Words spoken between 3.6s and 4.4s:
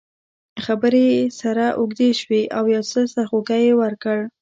یې ورکړ.